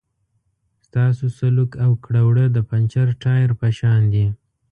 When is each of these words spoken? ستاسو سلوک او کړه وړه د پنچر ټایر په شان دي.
ستاسو 0.85 1.25
سلوک 1.37 1.71
او 1.83 1.91
کړه 2.05 2.21
وړه 2.29 2.45
د 2.51 2.57
پنچر 2.69 3.07
ټایر 3.23 3.49
په 3.59 3.67
شان 3.77 4.01
دي. 4.13 4.25